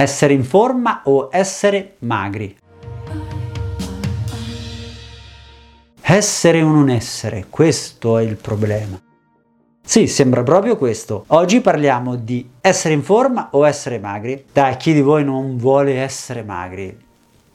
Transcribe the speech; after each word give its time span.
Essere 0.00 0.32
in 0.32 0.44
forma 0.44 1.00
o 1.06 1.28
essere 1.32 1.96
magri? 2.02 2.56
Essere 6.00 6.62
o 6.62 6.68
non 6.68 6.88
essere, 6.88 7.46
questo 7.50 8.16
è 8.16 8.22
il 8.22 8.36
problema. 8.36 8.96
Sì, 9.84 10.06
sembra 10.06 10.44
proprio 10.44 10.76
questo. 10.76 11.24
Oggi 11.26 11.60
parliamo 11.60 12.14
di 12.14 12.48
essere 12.60 12.94
in 12.94 13.02
forma 13.02 13.48
o 13.50 13.66
essere 13.66 13.98
magri. 13.98 14.44
Dai, 14.52 14.76
chi 14.76 14.92
di 14.92 15.00
voi 15.00 15.24
non 15.24 15.56
vuole 15.56 15.96
essere 15.96 16.44
magri? 16.44 16.96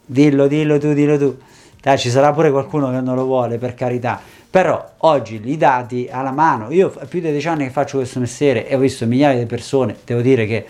Dillo, 0.05 0.47
dillo 0.47 0.77
tu, 0.77 0.91
dillo 0.91 1.17
tu. 1.17 1.37
Dai, 1.81 1.97
ci 1.97 2.09
sarà 2.09 2.33
pure 2.33 2.51
qualcuno 2.51 2.91
che 2.91 2.99
non 2.99 3.15
lo 3.15 3.23
vuole, 3.23 3.57
per 3.57 3.73
carità. 3.73 4.19
Però 4.49 4.85
oggi 4.97 5.41
i 5.45 5.55
dati 5.55 6.09
alla 6.11 6.31
mano, 6.31 6.73
io 6.73 6.89
più 7.07 7.21
di 7.21 7.31
dieci 7.31 7.47
anni 7.47 7.63
che 7.63 7.71
faccio 7.71 7.99
questo 7.99 8.19
mestiere 8.19 8.67
e 8.67 8.75
ho 8.75 8.79
visto 8.79 9.05
migliaia 9.05 9.39
di 9.39 9.45
persone, 9.45 9.95
devo 10.03 10.19
dire 10.19 10.45
che 10.45 10.65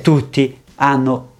tutti 0.00 0.61
hanno 0.76 1.30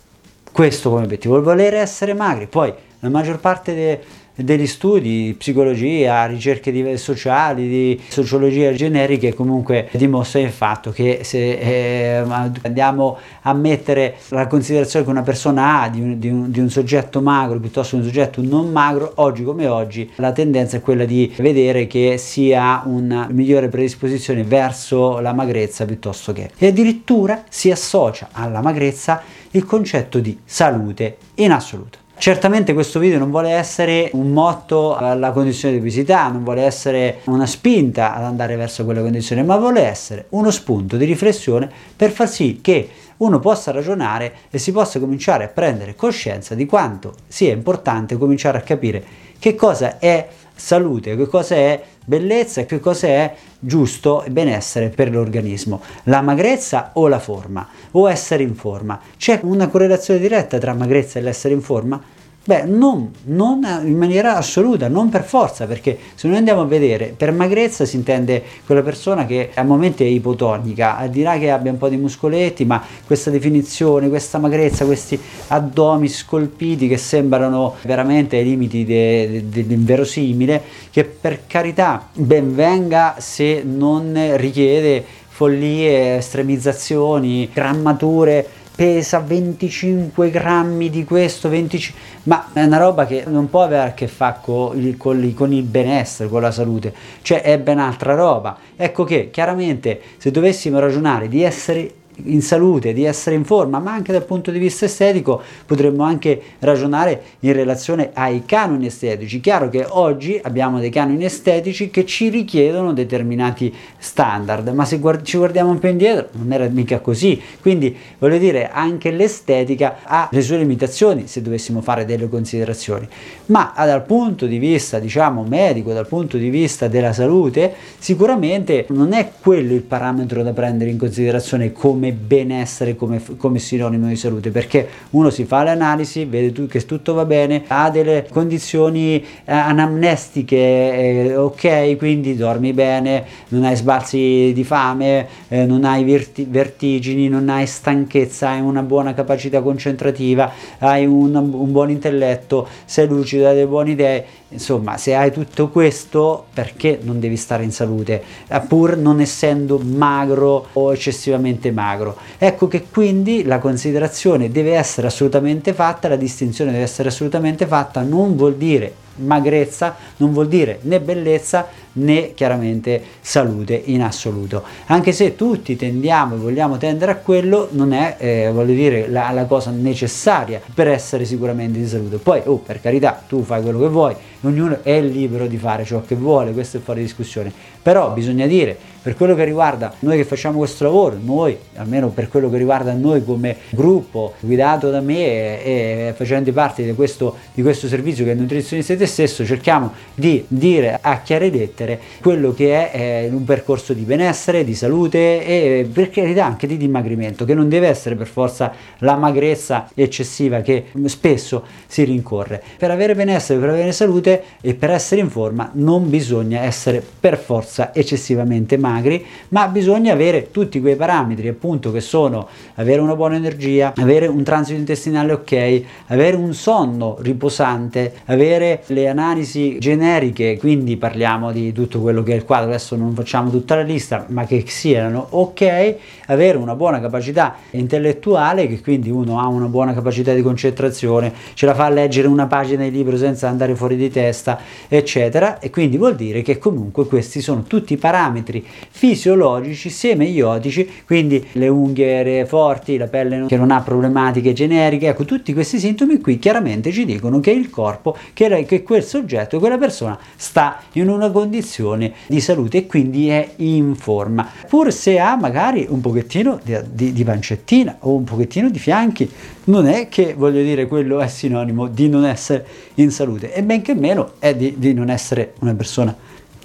questo 0.53 0.91
come 0.91 1.05
obiettivo, 1.05 1.37
il 1.37 1.43
volere 1.43 1.79
essere 1.79 2.15
magri. 2.15 2.47
Poi 2.47 2.73
la 3.01 3.09
maggior 3.09 3.39
parte 3.39 3.75
dei 3.75 3.99
degli 4.35 4.67
studi, 4.67 5.35
psicologia, 5.37 6.27
ricerche 6.27 6.73
di, 6.73 6.97
sociali, 6.97 7.69
di 7.69 8.01
sociologia 8.09 8.73
generiche 8.73 9.35
comunque 9.35 9.89
dimostrano 9.93 10.47
il 10.47 10.53
fatto 10.53 10.91
che 10.91 11.21
se 11.23 11.53
eh, 11.53 12.25
andiamo 12.63 13.19
a 13.43 13.53
mettere 13.53 14.17
la 14.29 14.47
considerazione 14.47 15.05
che 15.05 15.11
una 15.11 15.23
persona 15.23 15.83
ha 15.83 15.89
di 15.89 16.01
un, 16.01 16.19
di, 16.19 16.29
un, 16.29 16.51
di 16.51 16.61
un, 16.61 16.71
soggetto 16.71 17.21
magro 17.21 17.59
piuttosto 17.59 17.97
che 17.97 18.03
un 18.03 18.09
soggetto 18.09 18.43
non 18.43 18.71
magro, 18.71 19.13
oggi 19.17 19.43
come 19.43 19.67
oggi 19.67 20.11
la 20.17 20.33
tendenza 20.33 20.79
è 20.79 20.81
quella 20.81 21.05
di 21.05 21.33
vedere 21.37 21.87
che 21.87 22.17
sia 22.19 22.83
una 22.87 23.29
migliore 23.31 23.69
predisposizione 23.69 24.43
verso 24.45 25.21
la 25.21 25.33
magrezza 25.33 25.85
piuttosto 25.85 26.33
che 26.33 26.51
e 26.57 26.69
addirittura 26.69 27.45
si 27.49 27.71
associa 27.71 28.29
alla 28.33 28.61
magrezza 28.61 29.23
il 29.53 29.65
concetto 29.65 30.19
di 30.19 30.39
salute 30.45 31.19
in 31.35 31.53
assoluto. 31.53 32.02
Certamente 32.23 32.73
questo 32.73 33.01
video 33.01 33.19
non 33.19 33.31
vuole 33.31 33.51
essere 33.51 34.09
un 34.13 34.31
motto 34.31 34.95
alla 34.95 35.33
condizione 35.33 35.75
di 35.75 35.81
obesità, 35.81 36.29
non 36.29 36.45
vuole 36.45 36.63
essere 36.63 37.19
una 37.25 37.47
spinta 37.47 38.15
ad 38.15 38.23
andare 38.23 38.55
verso 38.55 38.85
quella 38.85 39.01
condizione, 39.01 39.43
ma 39.43 39.57
vuole 39.57 39.81
essere 39.83 40.27
uno 40.29 40.53
spunto 40.53 40.97
di 40.97 41.05
riflessione 41.05 41.69
per 41.97 42.13
far 42.13 42.29
sì 42.29 42.61
che 42.63 42.89
uno 43.17 43.41
possa 43.41 43.73
ragionare 43.73 44.35
e 44.51 44.59
si 44.59 44.71
possa 44.71 45.01
cominciare 45.01 45.43
a 45.43 45.49
prendere 45.49 45.97
coscienza 45.97 46.55
di 46.55 46.65
quanto 46.65 47.13
sia 47.27 47.53
importante 47.53 48.17
cominciare 48.17 48.59
a 48.59 48.63
capire 48.63 49.03
che 49.41 49.57
cosa 49.57 49.99
è 49.99 50.29
salute, 50.55 51.17
che 51.17 51.27
cosa 51.27 51.57
è 51.57 51.83
bellezza 52.05 52.61
e 52.61 52.67
che 52.67 52.81
cosa 52.81 53.07
è 53.07 53.35
giusto 53.59 54.23
e 54.23 54.31
benessere 54.31 54.89
per 54.89 55.11
l'organismo, 55.11 55.81
la 56.05 56.21
magrezza 56.21 56.91
o 56.95 57.09
la 57.09 57.19
forma, 57.19 57.67
o 57.93 58.11
essere 58.11 58.43
in 58.43 58.55
forma. 58.55 59.01
C'è 59.17 59.41
una 59.43 59.69
correlazione 59.69 60.21
diretta 60.21 60.59
tra 60.59 60.75
magrezza 60.75 61.19
e 61.19 61.23
l'essere 61.23 61.55
in 61.55 61.63
forma? 61.63 62.01
Beh, 62.45 62.65
non, 62.65 63.13
non, 63.27 63.65
in 63.85 63.97
maniera 63.97 64.35
assoluta, 64.35 64.89
non 64.89 65.09
per 65.11 65.23
forza, 65.23 65.67
perché 65.67 65.97
se 66.17 66.27
noi 66.27 66.39
andiamo 66.39 66.63
a 66.63 66.65
vedere, 66.65 67.15
per 67.17 67.31
magrezza 67.31 67.85
si 67.85 67.95
intende 67.95 68.43
quella 68.67 68.83
persona 68.83 69.27
che 69.27 69.51
a 69.55 69.63
momenti 69.63 70.03
è 70.03 70.09
ipotonica, 70.09 71.07
dirà 71.09 71.39
che 71.39 71.53
abbia 71.53 71.71
un 71.71 71.79
po' 71.79 71.89
di 71.89 71.97
muscoletti, 71.97 72.65
ma 72.65 72.83
questa 73.07 73.31
definizione, 73.31 74.09
questa 74.09 74.39
magrezza, 74.39 74.85
questi 74.85 75.17
addomi 75.47 76.09
scolpiti 76.09 76.89
che 76.89 76.97
sembrano 76.97 77.77
veramente 77.83 78.39
ai 78.39 78.45
limiti 78.45 78.85
dell'inverosimile, 78.85 80.61
che 80.91 81.05
per 81.05 81.47
carità 81.47 82.09
ben 82.13 82.57
venga 82.57 83.15
se 83.19 83.63
non 83.65 84.33
richiede 84.35 85.05
follie, 85.29 86.17
estremizzazioni, 86.17 87.49
grammature 87.53 88.47
pesa 88.75 89.21
25 89.21 90.31
grammi 90.31 90.91
di 90.91 91.05
questo, 91.05 91.49
25... 91.49 92.01
ma 92.25 92.51
è 92.53 92.63
una 92.63 92.79
roba 92.79 93.07
che 93.07 93.25
non 93.27 93.49
può 93.51 93.63
avere 93.63 93.91
a 93.91 93.95
che 93.95 94.09
fare 94.09 94.39
con 94.43 94.79
il, 94.81 94.97
con, 94.97 95.53
il, 95.53 95.63
benessere, 95.63 96.29
con 96.29 96.41
la 96.41 96.51
salute, 96.51 96.93
cioè 97.23 97.43
è 97.43 97.59
ben 97.59 97.79
altra 97.79 98.15
roba. 98.15 98.57
Ecco 98.77 99.05
che 99.05 99.31
chiaramente 99.31 100.01
se 100.17 100.31
dovessimo 100.31 100.79
ragionare 100.79 101.29
di 101.29 101.43
essere 101.43 101.95
in 102.25 102.43
salute, 102.43 102.93
di 102.93 103.05
essere 103.05 103.37
in 103.37 103.45
forma, 103.45 103.79
ma 103.79 103.93
anche 103.93 104.13
dal 104.13 104.25
punto 104.25 104.51
di 104.51 104.59
vista 104.59 104.85
estetico 104.85 105.41
potremmo 105.67 106.05
anche 106.05 106.41
ragionare 106.61 107.23
in 107.41 107.53
relazione 107.53 108.11
ai 108.13 108.45
canoni 108.45 108.87
estetici. 108.87 109.41
Chiaro 109.41 109.69
che 109.69 109.87
oggi 109.89 110.39
abbiamo 110.43 110.79
dei 110.79 110.91
canoni 110.91 111.25
estetici 111.25 111.91
che 111.91 112.05
ci 112.05 112.29
richiedono 112.29 112.93
determinati 112.93 113.75
standard, 113.99 114.69
ma 114.69 114.85
se 114.85 114.99
guard- 114.99 115.25
ci 115.25 115.37
guardiamo 115.37 115.71
un 115.71 115.79
po' 115.79 115.89
indietro 115.89 116.29
non 116.33 116.53
era 116.53 116.69
mica 116.69 117.01
così. 117.01 117.41
Quindi 117.61 117.97
voglio 118.19 118.39
dire, 118.39 118.69
anche 118.71 119.11
l'estetica 119.11 119.99
ha 120.05 120.29
le 120.31 120.43
sue 120.43 120.59
limitazioni 120.59 121.27
se 121.27 121.43
dovessimo 121.43 121.81
fare 121.81 122.05
delle 122.05 122.29
considerazioni, 122.29 123.09
ma 123.47 123.73
dal 123.77 124.05
punto 124.05 124.47
di 124.47 124.59
vista, 124.59 124.99
diciamo, 124.99 125.45
medico, 125.45 125.93
dal 125.93 126.07
punto 126.07 126.37
di 126.37 126.51
vista 126.51 126.89
della 126.89 127.13
salute, 127.13 127.75
sicuramente 127.99 128.87
non 128.91 129.13
è 129.13 129.33
quello 129.41 129.75
il 129.75 129.83
parametro 129.83 130.43
da 130.43 130.53
prendere 130.53 130.91
in 130.91 130.99
considerazione 130.99 131.73
come 131.73 132.12
benessere, 132.13 132.97
come, 132.97 133.21
come, 133.37 133.59
sinonimo 133.59 134.07
di 134.07 134.17
salute, 134.17 134.51
perché 134.51 134.89
uno 135.11 135.31
si 135.31 135.45
fa 135.45 135.63
le 135.63 135.71
analisi, 135.71 136.25
vede 136.25 136.67
che 136.67 136.85
tutto 136.85 137.15
va 137.15 137.25
bene, 137.25 137.65
ha 137.67 137.91
delle 137.91 138.27
condizioni 138.31 139.21
eh, 139.21 139.53
anamnestiche, 139.53 140.57
eh, 140.57 141.37
ok, 141.37 141.97
quindi 141.97 142.37
dormi 142.37 142.73
bene, 142.73 143.25
non 143.49 143.65
hai 143.65 143.77
sbalzi 143.77 144.53
di 144.55 144.65
fame, 144.65 145.27
eh, 145.49 145.65
non 145.65 145.85
hai 145.85 146.05
verti- 146.05 146.47
vertigini, 146.49 147.29
non 147.29 147.49
hai 147.49 147.67
stanchezza, 147.67 148.51
hai 148.51 148.61
una 148.61 148.83
buona 148.83 149.15
capacità 149.15 149.61
concentrativa, 149.63 150.51
hai 150.79 151.07
un, 151.07 151.35
un 151.35 151.73
buon 151.73 151.91
intelletto, 151.91 152.67
sei 152.85 153.07
lucido, 153.07 153.47
hai 153.47 153.55
delle 153.55 153.67
buone 153.67 153.91
idee, 153.91 154.25
insomma, 154.49 154.97
se 154.97 155.15
hai 155.15 155.33
tutto 155.33 155.69
questo, 155.69 156.47
perché 156.53 156.99
non 157.03 157.21
devi 157.21 157.37
stare 157.37 157.65
in 157.65 157.73
salute, 157.73 158.23
pur 158.69 158.97
non 158.97 159.21
essendo 159.21 159.79
magro 159.79 160.69
o 160.73 160.93
eccessivamente 160.93 161.71
magro? 161.71 161.92
Magro. 161.93 162.17
Ecco 162.39 162.69
che 162.69 162.87
quindi 162.91 163.45
la 163.45 163.59
considerazione 163.59 164.51
deve 164.51 164.75
essere 164.75 165.07
assolutamente 165.07 165.73
fatta, 165.73 166.09
la 166.09 166.17
distinzione 166.17 166.73
deve 166.73 166.85
essere 166.85 167.09
assolutamente 167.09 167.67
fatta, 167.67 168.03
non 168.03 168.37
vuol 168.37 168.57
dire 168.57 168.95
magrezza 169.17 169.97
non 170.19 170.33
vuol 170.33 170.49
dire 170.49 170.79
né 170.83 171.01
bellezza 171.01 171.69
né 171.95 172.33
chiaramente 172.35 173.03
salute 173.21 173.81
in 173.87 174.03
assoluto. 174.03 174.63
Anche 174.87 175.13
se 175.13 175.35
tutti 175.35 175.77
tendiamo 175.77 176.35
e 176.35 176.39
vogliamo 176.39 176.79
tendere 176.79 177.13
a 177.13 177.17
quello 177.17 177.69
non 177.73 177.93
è 177.93 178.17
eh, 178.19 178.51
voglio 178.53 178.75
dire 178.75 179.09
la, 179.09 179.31
la, 179.31 179.45
cosa 179.45 179.71
necessaria 179.71 180.61
per 180.75 180.89
essere 180.89 181.25
sicuramente 181.25 181.79
in 181.79 181.87
salute. 181.87 182.17
Poi 182.17 182.41
oh, 182.45 182.59
per 182.59 182.81
carità 182.81 183.23
tu 183.27 183.43
fai 183.43 183.63
quello 183.63 183.81
che 183.81 183.89
vuoi 183.89 184.15
ognuno 184.43 184.79
è 184.83 185.01
libero 185.01 185.47
di 185.47 185.57
fare 185.57 185.85
ciò 185.85 186.03
che 186.05 186.15
vuole 186.15 186.53
questo 186.53 186.79
è 186.79 186.81
fuori 186.81 187.03
discussione. 187.03 187.53
Però 187.83 188.13
bisogna 188.13 188.47
dire 188.47 188.77
per 189.03 189.17
quello 189.17 189.35
che 189.35 189.45
riguarda 189.45 189.93
noi 190.01 190.17
che 190.17 190.25
facciamo 190.25 190.59
questo 190.59 190.85
lavoro 190.85 191.19
noi 191.21 191.59
almeno 191.75 192.09
per 192.09 192.29
quello 192.29 192.49
che 192.49 192.57
riguarda 192.57 192.93
noi 192.93 193.25
come 193.25 193.57
gruppo 193.71 194.35
guidato 194.41 194.91
da 194.91 195.01
me 195.01 195.63
e, 195.63 196.07
e 196.09 196.15
facendo 196.17 196.53
parte 196.53 196.85
di 196.85 196.93
questo, 196.95 197.37
di 197.53 197.63
questo 197.63 197.89
servizio 197.89 198.25
che 198.25 198.33
è 198.33 198.35
nutrizione 198.35 198.83
te 199.03 199.09
stesso 199.09 199.45
cerchiamo 199.45 199.93
di 200.15 200.45
dire 200.47 200.99
a 201.01 201.21
chiare 201.23 201.51
lettere 201.51 201.99
quello 202.21 202.53
che 202.55 202.91
è 202.93 203.25
eh, 203.25 203.29
un 203.33 203.43
percorso 203.43 203.93
di 203.95 204.03
benessere, 204.03 204.63
di 204.63 204.77
salute 204.77 205.45
e 205.45 205.89
per 205.93 206.11
carità 206.11 206.45
anche 206.45 206.69
di 206.69 206.77
dimagrimento, 206.77 207.45
che 207.45 207.55
non 207.55 207.69
deve 207.69 207.89
essere 207.89 208.15
per 208.15 208.29
forza 208.29 208.73
la 208.99 209.17
magrezza 209.17 209.89
eccessiva 209.95 210.61
che 210.61 210.87
spesso 211.07 211.65
si 211.87 212.05
rincorre. 212.05 212.63
Per 212.79 212.91
avere 212.93 213.17
benessere, 213.17 213.59
per 213.59 213.71
avere 213.71 213.91
salute 213.91 214.43
e 214.61 214.75
per 214.75 214.91
essere 214.91 215.21
in 215.21 215.31
forma 215.31 215.71
non 215.75 216.09
bisogna 216.09 216.61
essere 216.61 217.05
per 217.21 217.39
forza 217.39 217.93
eccessivamente 217.93 218.77
magri, 218.77 219.25
ma 219.49 219.67
bisogna 219.67 220.13
avere 220.13 220.53
tutti 220.53 220.81
quei 220.81 220.95
parametri 220.95 221.49
appunto 221.49 221.91
che 221.91 222.01
sono 222.01 222.47
avere 222.77 223.01
una 223.01 223.17
buona 223.17 223.35
energia, 223.35 223.95
avere 223.97 224.29
un 224.29 224.45
transito 224.45 224.79
intestinale 224.79 225.33
ok, 225.33 225.83
avere 226.07 226.37
un 226.37 226.55
sonno 226.55 227.17
riposante, 227.21 228.13
avere 228.27 228.81
le 228.93 229.09
analisi 229.09 229.79
generiche, 229.79 230.57
quindi 230.59 230.97
parliamo 230.97 231.51
di 231.51 231.73
tutto 231.73 232.01
quello 232.01 232.23
che 232.23 232.33
è 232.33 232.37
il 232.37 232.45
quadro, 232.45 232.69
adesso 232.69 232.95
non 232.97 233.15
facciamo 233.15 233.51
tutta 233.51 233.75
la 233.75 233.83
lista, 233.83 234.27
ma 234.29 234.45
che 234.45 234.65
siano 234.67 235.27
ok, 235.31 235.95
avere 236.27 236.59
una 236.59 236.75
buona 236.75 237.01
capacità 237.01 237.57
intellettuale, 237.71 238.67
che 238.69 238.81
quindi 238.81 239.11
uno 239.11 239.41
ha 239.41 239.47
una 239.47 239.67
buona 239.67 239.93
capacità 239.95 240.33
di 240.33 240.43
concentrazione, 240.43 241.33
ce 241.55 241.67
la 241.67 241.75
fa 241.75 241.87
a 241.87 241.91
leggere 241.91 242.29
una 242.29 242.47
pagina 242.47 242.85
di 242.85 242.91
libro 242.91 243.17
senza 243.17 243.49
andare 243.49 243.75
fuori 243.75 243.97
di 243.97 244.11
testa, 244.11 244.59
eccetera, 244.89 245.59
e 245.59 245.71
quindi 245.71 245.97
vuol 245.97 246.15
dire 246.15 246.43
che 246.43 246.59
comunque 246.59 247.07
questi 247.07 247.41
sono 247.41 247.63
tutti 247.63 247.97
parametri 247.97 248.65
fisiologici 248.91 249.91
semeiotici, 249.91 250.89
quindi 251.07 251.45
le 251.53 251.69
unghie 251.69 252.45
forti, 252.47 252.97
la 252.97 253.07
pelle 253.07 253.47
che 253.47 253.57
non 253.57 253.71
ha 253.71 253.81
problematiche 253.81 254.53
generiche, 254.53 255.09
ecco 255.09 255.25
tutti 255.25 255.53
questi 255.53 255.79
sintomi 255.79 256.21
qui 256.21 256.39
chiaramente 256.39 256.93
ci 256.93 257.05
dicono 257.05 257.41
che 257.41 257.51
il 257.51 257.71
corpo, 257.71 258.17
che, 258.33 258.65
che 258.67 258.82
quel 258.83 259.03
soggetto, 259.05 259.59
quella 259.59 259.79
persona 259.79 260.19
sta 260.37 260.81
in 260.93 261.09
una 261.09 261.31
condizione 261.31 262.13
di 262.27 262.41
salute 262.41 262.79
e 262.79 262.87
quindi 262.87 263.29
è 263.29 263.53
in 263.57 263.95
forma, 263.95 264.49
pur 264.69 264.93
se 264.93 265.19
ha 265.19 265.37
magari 265.37 265.87
un 265.89 266.01
pochettino 266.01 266.59
di, 266.63 266.77
di, 266.91 267.13
di 267.13 267.25
pancettina 267.25 267.97
o 268.01 268.15
un 268.15 268.25
pochettino 268.25 268.71
di 268.71 268.79
fianchi, 268.79 269.31
non 269.65 269.87
è 269.87 270.09
che 270.09 270.35
voglio 270.35 270.63
dire 270.63 270.87
quello 270.87 271.21
è 271.21 271.29
sinonimo 271.29 271.87
di 271.87 272.09
non 272.09 272.25
essere 272.25 272.67
in 272.95 273.11
salute 273.11 273.53
e 273.53 273.63
benché 273.63 273.95
meno 273.95 274.33
è 274.39 274.55
di, 274.55 274.75
di 274.77 274.93
non 274.93 275.11
essere 275.11 275.55
una 275.61 275.75
persona 275.75 276.17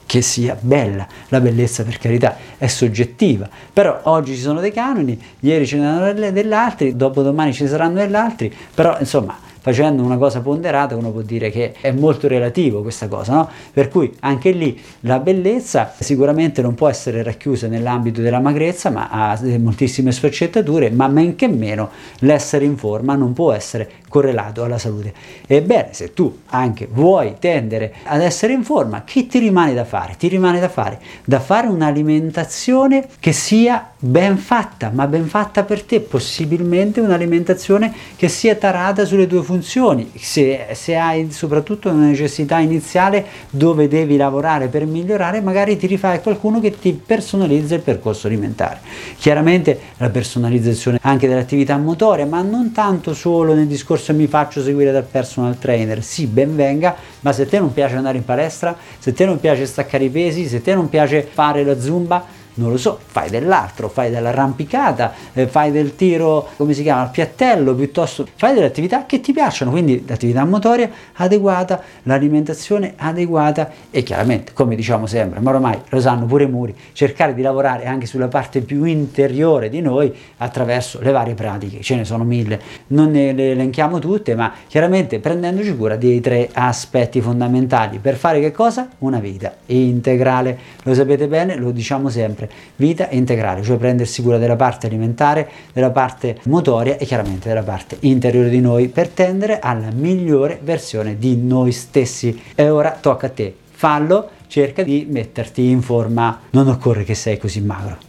che 0.07 0.21
sia 0.21 0.57
bella. 0.59 1.05
La 1.27 1.39
bellezza, 1.39 1.83
per 1.83 1.99
carità, 1.99 2.37
è 2.57 2.65
soggettiva, 2.65 3.47
però 3.71 3.99
oggi 4.03 4.33
ci 4.33 4.41
sono 4.41 4.59
dei 4.61 4.71
canoni, 4.71 5.21
ieri 5.41 5.67
ce 5.67 5.77
ne 5.77 5.85
erano 5.85 6.31
degli 6.31 6.53
altri, 6.53 6.95
dopodomani 6.95 7.53
ci 7.53 7.67
saranno 7.67 7.95
degli 7.95 8.15
altri, 8.15 8.51
però 8.73 8.97
insomma 8.99 9.37
facendo 9.67 10.01
una 10.01 10.15
cosa 10.15 10.39
ponderata 10.39 10.95
uno 10.95 11.11
può 11.11 11.19
dire 11.19 11.49
che 11.49 11.73
è 11.81 11.91
molto 11.91 12.29
relativo 12.29 12.81
questa 12.81 13.09
cosa, 13.09 13.33
no? 13.33 13.49
Per 13.73 13.89
cui 13.89 14.15
anche 14.21 14.51
lì 14.51 14.79
la 15.01 15.19
bellezza 15.19 15.93
sicuramente 15.99 16.61
non 16.61 16.73
può 16.73 16.87
essere 16.87 17.21
racchiusa 17.21 17.67
nell'ambito 17.67 18.21
della 18.21 18.39
magrezza, 18.39 18.89
ma 18.89 19.09
ha 19.09 19.37
moltissime 19.59 20.13
sfaccettature, 20.13 20.89
ma 20.89 21.09
men 21.09 21.35
che 21.35 21.49
meno 21.49 21.89
l'essere 22.19 22.63
in 22.63 22.77
forma 22.77 23.15
non 23.15 23.33
può 23.33 23.51
essere 23.51 23.89
correlato 24.07 24.63
alla 24.63 24.77
salute. 24.77 25.13
Ebbene, 25.45 25.89
se 25.91 26.13
tu 26.13 26.39
anche 26.47 26.87
vuoi 26.89 27.35
tendere 27.39 27.95
ad 28.03 28.21
essere 28.21 28.53
in 28.53 28.63
forma, 28.63 29.03
che 29.03 29.27
ti 29.27 29.39
rimane 29.39 29.73
da 29.73 29.85
fare? 29.85 30.15
Ti 30.17 30.27
rimane 30.27 30.59
da 30.59 30.69
fare 30.69 30.99
da 31.23 31.39
fare 31.39 31.67
un'alimentazione 31.67 33.07
che 33.19 33.33
sia 33.33 33.91
ben 33.99 34.37
fatta, 34.37 34.91
ma 34.93 35.07
ben 35.07 35.25
fatta 35.25 35.63
per 35.63 35.83
te, 35.83 35.99
possibilmente 35.99 37.01
un'alimentazione 37.01 37.93
che 38.15 38.29
sia 38.29 38.55
tarata 38.55 39.05
sulle 39.05 39.27
tue 39.27 39.41
funzioni. 39.41 40.11
Se, 40.15 40.67
se 40.73 40.95
hai 40.95 41.31
soprattutto 41.31 41.89
una 41.89 42.05
necessità 42.05 42.59
iniziale 42.59 43.25
dove 43.49 43.87
devi 43.87 44.17
lavorare 44.17 44.67
per 44.67 44.85
migliorare, 44.85 45.41
magari 45.41 45.77
ti 45.77 45.87
rifai 45.87 46.21
qualcuno 46.21 46.59
che 46.59 46.77
ti 46.79 46.93
personalizza 46.93 47.75
il 47.75 47.81
percorso 47.81 48.27
alimentare. 48.27 48.79
Chiaramente 49.17 49.79
la 49.97 50.09
personalizzazione 50.09 50.99
anche 51.01 51.27
dell'attività 51.27 51.77
motoria, 51.77 52.25
ma 52.25 52.41
non 52.41 52.71
tanto 52.71 53.13
solo 53.13 53.53
nel 53.53 53.67
discorso 53.67 53.96
mi 54.13 54.27
faccio 54.27 54.61
seguire 54.61 54.91
dal 54.91 55.03
personal 55.03 55.57
trainer, 55.57 56.03
sì, 56.03 56.25
ben 56.25 56.55
venga, 56.55 56.95
ma 57.21 57.31
se 57.31 57.43
a 57.43 57.45
te 57.45 57.59
non 57.59 57.73
piace 57.73 57.95
andare 57.95 58.17
in 58.17 58.25
palestra, 58.25 58.75
se 58.99 59.09
a 59.09 59.13
te 59.13 59.25
non 59.25 59.39
piace 59.39 59.65
staccare 59.65 60.05
i 60.05 60.09
pesi, 60.09 60.47
se 60.47 60.57
a 60.57 60.61
te 60.61 60.73
non 60.73 60.89
piace 60.89 61.21
fare 61.21 61.63
la 61.63 61.79
zumba, 61.79 62.25
non 62.57 62.71
lo 62.71 62.77
so, 62.77 62.99
fai 63.05 63.29
dell'altro, 63.29 63.89
fai 63.89 64.09
dell'arrampicata, 64.11 65.13
eh, 65.33 65.47
fai 65.47 65.71
del 65.71 65.95
tiro, 65.95 66.49
come 66.57 66.73
si 66.73 66.83
chiama, 66.83 67.01
al 67.01 67.11
piattello, 67.11 67.75
piuttosto 67.75 68.25
fai 68.35 68.53
delle 68.53 68.65
attività 68.65 69.05
che 69.05 69.19
ti 69.19 69.31
piacciono, 69.31 69.71
quindi 69.71 70.03
l'attività 70.07 70.43
motoria 70.45 70.89
adeguata, 71.13 71.81
l'alimentazione 72.03 72.93
adeguata 72.95 73.69
e 73.91 74.03
chiaramente, 74.03 74.53
come 74.53 74.75
diciamo 74.75 75.05
sempre, 75.05 75.39
ma 75.39 75.51
ormai 75.51 75.79
lo 75.89 75.99
sanno 75.99 76.25
pure 76.25 76.45
i 76.45 76.49
muri, 76.49 76.75
cercare 76.93 77.33
di 77.33 77.41
lavorare 77.41 77.85
anche 77.85 78.05
sulla 78.05 78.27
parte 78.27 78.61
più 78.61 78.83
interiore 78.83 79.69
di 79.69 79.81
noi 79.81 80.13
attraverso 80.37 80.99
le 81.01 81.11
varie 81.11 81.33
pratiche, 81.33 81.81
ce 81.81 81.95
ne 81.95 82.05
sono 82.05 82.23
mille, 82.23 82.59
non 82.87 83.11
ne 83.11 83.33
le 83.33 83.51
elenchiamo 83.51 83.99
tutte, 83.99 84.35
ma 84.35 84.51
chiaramente 84.67 85.19
prendendoci 85.19 85.75
cura 85.75 85.95
dei 85.95 86.19
tre 86.21 86.49
aspetti 86.53 87.21
fondamentali. 87.21 87.99
Per 87.99 88.15
fare 88.15 88.39
che 88.39 88.51
cosa? 88.51 88.89
Una 88.99 89.19
vita 89.19 89.53
integrale, 89.67 90.57
lo 90.83 90.93
sapete 90.93 91.27
bene, 91.27 91.55
lo 91.55 91.71
diciamo 91.71 92.09
sempre 92.09 92.46
vita 92.75 93.07
integrale, 93.09 93.63
cioè 93.63 93.77
prendersi 93.77 94.21
cura 94.21 94.37
della 94.37 94.55
parte 94.55 94.87
alimentare, 94.87 95.49
della 95.73 95.91
parte 95.91 96.37
motoria 96.43 96.97
e 96.97 97.05
chiaramente 97.05 97.47
della 97.47 97.63
parte 97.63 97.97
interiore 98.01 98.49
di 98.49 98.59
noi 98.59 98.87
per 98.87 99.09
tendere 99.09 99.59
alla 99.59 99.89
migliore 99.91 100.59
versione 100.61 101.17
di 101.17 101.37
noi 101.37 101.71
stessi. 101.71 102.41
E 102.55 102.69
ora 102.69 102.97
tocca 102.99 103.27
a 103.27 103.31
te, 103.31 103.55
fallo, 103.69 104.29
cerca 104.47 104.83
di 104.83 105.07
metterti 105.09 105.69
in 105.69 105.81
forma, 105.81 106.41
non 106.51 106.67
occorre 106.67 107.03
che 107.03 107.15
sei 107.15 107.37
così 107.37 107.61
magro. 107.61 108.06